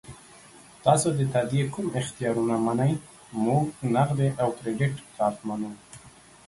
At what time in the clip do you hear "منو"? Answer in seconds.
5.47-5.71